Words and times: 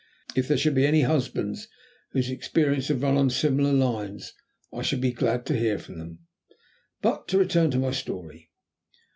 If 0.35 0.47
there 0.47 0.57
should 0.57 0.73
be 0.73 0.87
any 0.87 1.01
husbands 1.01 1.67
whose 2.09 2.31
experience 2.31 2.87
have 2.87 3.03
run 3.03 3.17
on 3.17 3.29
similar 3.29 3.71
lines, 3.71 4.33
I 4.73 4.81
should 4.81 4.99
be 4.99 5.11
glad 5.11 5.45
to 5.45 5.55
hear 5.55 5.77
from 5.77 5.99
them. 5.99 6.21
But 7.03 7.27
to 7.27 7.37
return 7.37 7.69
to 7.69 7.77
my 7.77 7.91
story. 7.91 8.49